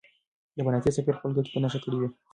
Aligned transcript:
د 0.55 0.57
فرانسې 0.65 0.91
سفیر 0.97 1.15
خپلې 1.17 1.33
ګټې 1.37 1.51
په 1.53 1.59
نښه 1.63 1.79
کړې 1.83 1.97
وې. 1.99 2.09